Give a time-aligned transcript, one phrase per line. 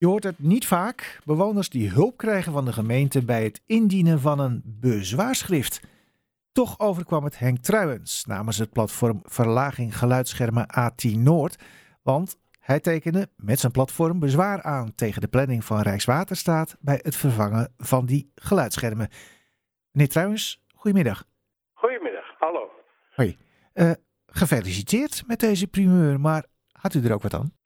[0.00, 1.20] Je hoort het niet vaak.
[1.24, 5.80] Bewoners die hulp krijgen van de gemeente bij het indienen van een bezwaarschrift.
[6.52, 11.62] Toch overkwam het Henk Truijens namens het platform Verlaging Geluidsschermen A10 Noord.
[12.02, 17.16] Want hij tekende met zijn platform bezwaar aan tegen de planning van Rijkswaterstaat bij het
[17.16, 19.08] vervangen van die geluidsschermen.
[19.90, 21.24] Meneer Truijens, goedemiddag.
[21.72, 22.70] Goedemiddag, hallo.
[23.14, 23.36] Hoi.
[23.74, 23.90] Uh,
[24.26, 27.57] gefeliciteerd met deze primeur, maar had u er ook wat aan?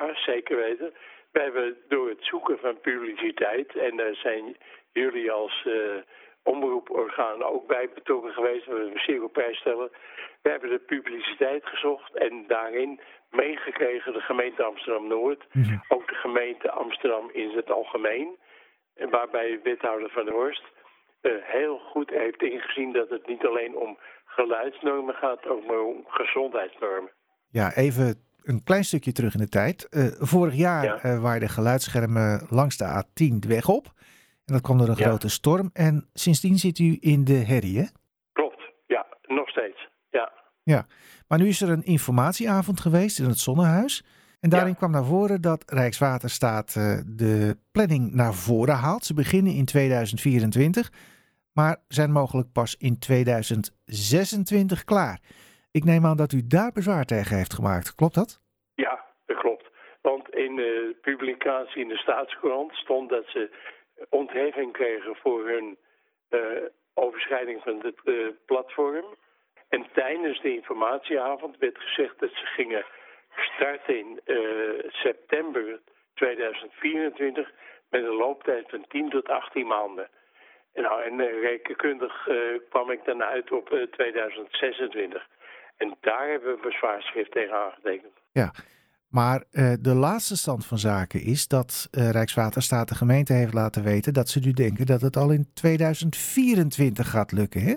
[0.00, 0.92] Ja, zeker weten.
[1.32, 4.56] We hebben door het zoeken van publiciteit, en daar zijn
[4.92, 5.74] jullie als uh,
[6.42, 9.90] omroeporgaan ook bij betrokken geweest, we willen zeer op prijs stellen.
[10.42, 13.00] We hebben de publiciteit gezocht en daarin
[13.30, 15.78] meegekregen de gemeente Amsterdam-Noord, mhm.
[15.88, 18.38] ook de gemeente Amsterdam in het algemeen,
[18.94, 20.64] waarbij wethouder Van der Horst
[21.22, 26.04] uh, heel goed heeft ingezien dat het niet alleen om geluidsnormen gaat, ook maar om
[26.06, 27.10] gezondheidsnormen.
[27.50, 29.86] Ja, even een klein stukje terug in de tijd.
[29.90, 31.04] Uh, vorig jaar ja.
[31.04, 33.92] uh, waren de geluidsschermen langs de A10 de weg op.
[34.44, 35.06] En dat kwam door een ja.
[35.06, 35.70] grote storm.
[35.72, 37.84] En sindsdien zit u in de herrie, hè?
[38.32, 39.88] Klopt, ja, nog steeds.
[40.10, 40.32] Ja.
[40.62, 40.86] ja.
[41.28, 44.04] Maar nu is er een informatieavond geweest in het Zonnehuis.
[44.40, 44.74] En daarin ja.
[44.74, 49.04] kwam naar voren dat Rijkswaterstaat uh, de planning naar voren haalt.
[49.04, 50.92] Ze beginnen in 2024,
[51.52, 55.20] maar zijn mogelijk pas in 2026 klaar.
[55.72, 57.94] Ik neem aan dat u daar bezwaar tegen heeft gemaakt.
[57.94, 58.40] Klopt dat?
[58.74, 59.70] Ja, dat klopt.
[60.00, 63.50] Want in de publicatie in de staatskrant stond dat ze
[64.08, 65.78] ontheffing kregen voor hun
[66.30, 66.40] uh,
[66.94, 69.04] overschrijding van het uh, platform.
[69.68, 72.84] En tijdens de informatieavond werd gezegd dat ze gingen
[73.34, 75.80] starten in uh, september
[76.14, 77.50] 2024
[77.90, 80.08] met een looptijd van 10 tot 18 maanden.
[80.72, 82.28] En, nou, en rekenkundig
[82.68, 85.26] kwam ik dan uit op 2026.
[85.82, 88.12] En daar hebben we bezwaarschrift tegen aangetekend.
[88.32, 88.50] Ja,
[89.08, 93.82] maar uh, de laatste stand van zaken is dat uh, Rijkswaterstaat de gemeente heeft laten
[93.84, 97.60] weten dat ze nu denken dat het al in 2024 gaat lukken.
[97.60, 97.74] Hè?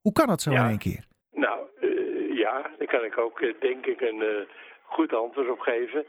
[0.00, 0.62] Hoe kan dat zo ja.
[0.62, 1.04] in één keer?
[1.32, 4.46] Nou, uh, ja, daar kan ik ook denk ik een
[4.82, 6.04] goed antwoord op geven.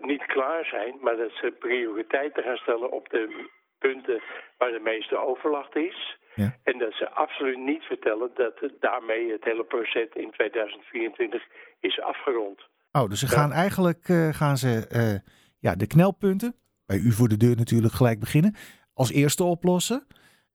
[0.00, 4.22] niet klaar zijn, maar dat ze prioriteiten gaan stellen op de punten
[4.58, 6.18] waar de meeste overlast is.
[6.34, 6.56] Ja.
[6.62, 11.42] En dat ze absoluut niet vertellen dat daarmee het hele proces in 2024
[11.80, 12.60] is afgerond.
[12.92, 16.54] Oh, dus ze gaan eigenlijk uh, gaan ze, uh, ja, de knelpunten,
[16.86, 18.54] bij u voor de deur natuurlijk gelijk beginnen,
[18.94, 20.06] als eerste oplossen.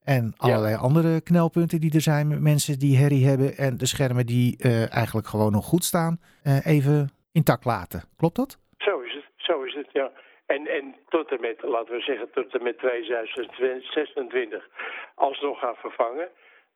[0.02, 0.80] En allerlei ja.
[0.80, 4.94] andere knelpunten die er zijn met mensen die herrie hebben en de schermen die uh,
[4.94, 6.20] eigenlijk gewoon nog goed staan,
[6.64, 8.02] even intact laten.
[8.16, 8.58] Klopt dat?
[8.78, 10.10] Zo is het, zo is het, ja.
[10.46, 14.68] En, en tot en met, laten we zeggen, tot en met 2026
[15.14, 16.28] alsnog gaan vervangen.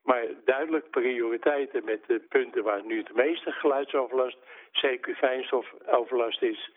[0.03, 4.37] Maar duidelijk prioriteiten met de punten waar nu de meeste geluidsoverlast,
[4.73, 6.71] CQ fijnstofoverlast is.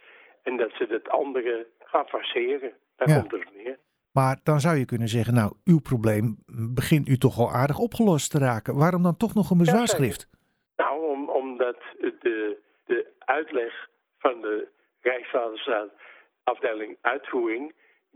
[0.44, 2.74] En dat ze het andere gaan faceren.
[2.96, 3.20] Daar ja.
[3.20, 3.78] komt het neer.
[4.12, 6.38] Maar dan zou je kunnen zeggen, nou, uw probleem
[6.74, 8.78] begint u toch al aardig opgelost te raken.
[8.78, 10.28] Waarom dan toch nog een bezwaarschrift?
[10.32, 14.68] Ja, nou, om, omdat de, de uitleg van de
[15.02, 15.90] Rijkswaterstaat
[16.44, 17.74] afdeling uitvoering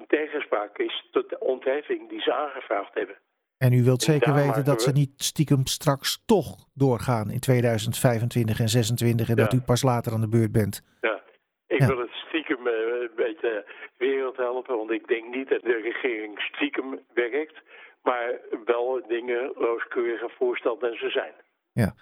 [0.08, 3.16] tegenspraak is tot de ontheffing die ze aangevraagd hebben.
[3.58, 4.82] En u wilt zeker weten dat we...
[4.82, 9.44] ze niet stiekem straks toch doorgaan in 2025 en 26 en ja.
[9.44, 10.82] dat u pas later aan de beurt bent?
[11.02, 11.22] Ja,
[11.68, 11.88] ik ja.
[11.88, 13.66] wil het stiekem uh, een beetje
[13.98, 17.62] wereld helpen, want ik denk niet dat de regering stiekem werkt,
[18.04, 21.34] maar wel dingen rooskeuriger voorstelt dan ze zijn.
[21.72, 21.94] Ja.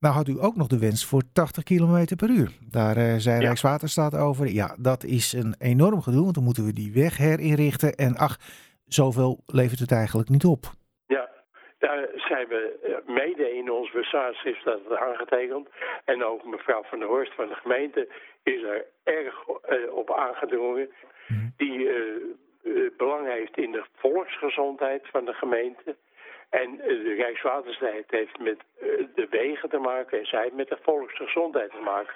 [0.00, 2.50] Nou had u ook nog de wens voor 80 km per uur.
[2.70, 3.46] Daar uh, zei ja.
[3.46, 4.46] Rijkswaterstaat over.
[4.46, 7.92] Ja, dat is een enorm gedoe, want dan moeten we die weg herinrichten.
[7.94, 8.36] En ach,
[8.86, 10.64] zoveel levert het eigenlijk niet op.
[11.06, 11.28] Ja,
[11.78, 15.68] daar zijn we mede in ons bezwaarschrift dat aangetekend.
[16.04, 18.08] En ook mevrouw Van der Horst van de gemeente
[18.42, 20.88] is er erg uh, op aangedrongen.
[21.28, 21.52] Mm.
[21.56, 25.96] Die uh, belang heeft in de volksgezondheid van de gemeente.
[26.50, 28.58] En de Rijkswaterstaat heeft met
[29.14, 32.14] de wegen te maken en zij met de volksgezondheid te maken.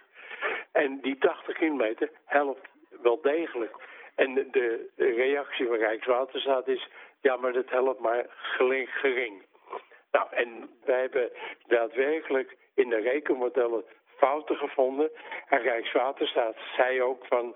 [0.72, 2.68] En die 80 kilometer helpt
[3.02, 3.76] wel degelijk.
[4.14, 6.88] En de reactie van Rijkswaterstaat is,
[7.20, 8.26] ja, maar dat helpt maar
[8.84, 9.42] gering.
[10.10, 11.30] Nou, en wij hebben
[11.66, 13.84] daadwerkelijk in de rekenmodellen
[14.16, 15.10] fouten gevonden.
[15.48, 17.54] En Rijkswaterstaat zei ook van,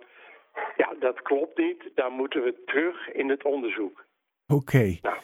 [0.77, 4.05] ja, dat klopt niet, daar moeten we terug in het onderzoek.
[4.47, 4.55] Oké.
[4.55, 4.99] Okay.
[5.03, 5.17] Nou,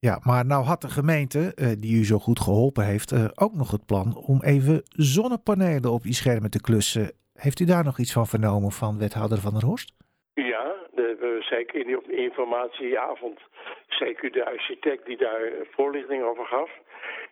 [0.00, 3.54] ja, maar nou had de gemeente, uh, die u zo goed geholpen heeft, uh, ook
[3.54, 7.12] nog het plan om even zonnepanelen op die schermen te klussen.
[7.34, 9.92] Heeft u daar nog iets van vernomen van wethouder Van der Horst?
[10.34, 13.40] Ja, we zeker in die informatieavond,
[13.88, 16.70] zeker de architect die daar voorlichting over gaf,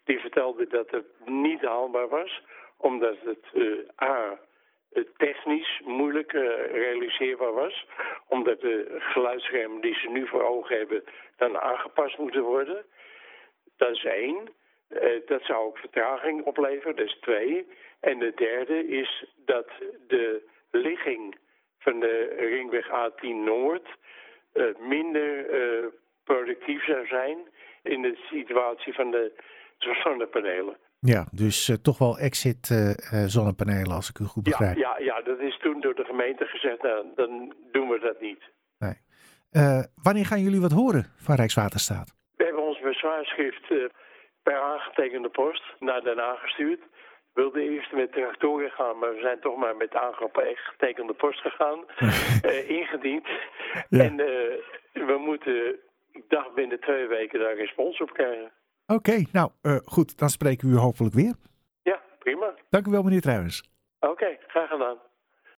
[0.04, 2.42] die vertelde dat het niet haalbaar was,
[2.76, 3.44] omdat het
[4.02, 4.38] A
[5.16, 6.32] technisch moeilijk
[6.72, 7.86] realiseerbaar was.
[8.28, 11.04] Omdat de geluidsschermen die ze nu voor ogen hebben
[11.36, 12.84] dan aangepast moeten worden.
[13.76, 14.54] Dat is één.
[15.26, 17.66] dat zou ook vertraging opleveren, dat is twee.
[18.00, 19.68] En de derde is dat
[20.06, 21.36] de ligging
[21.78, 23.88] van de ringweg A10 Noord
[24.78, 25.46] minder
[26.24, 27.38] productief zou zijn
[27.82, 29.32] in de situatie van de
[29.78, 30.76] zonnepanelen.
[31.06, 34.76] Ja, dus uh, toch wel exit uh, zonnepanelen, als ik u goed begrijp.
[34.76, 38.20] Ja, ja, ja, dat is toen door de gemeente gezegd, nou, dan doen we dat
[38.20, 38.42] niet.
[38.78, 38.96] Nee.
[40.02, 42.14] wanneer gaan jullie wat horen van Rijkswaterstaat?
[42.36, 43.66] We hebben ons bezwaarschrift
[44.42, 46.80] per aangetekende post naar Den Haag gestuurd.
[47.32, 51.84] We wilden eerst met tractoren gaan, maar we zijn toch maar met aangetekende post gegaan.
[52.80, 53.28] ingediend.
[53.88, 54.04] Ja.
[54.04, 54.16] En
[54.92, 55.78] we moeten
[56.16, 58.52] ik dacht binnen twee weken daar respons op krijgen.
[58.86, 61.34] Oké, nou uh, goed, dan spreken we u hopelijk weer.
[61.82, 62.54] Ja, prima.
[62.70, 63.70] Dank u wel, meneer Truijens.
[64.00, 64.96] Oké, graag gedaan.